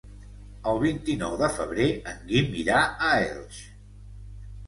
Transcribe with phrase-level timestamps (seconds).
[0.69, 3.59] El vint-i-nou de febrer en Guim irà a Elx.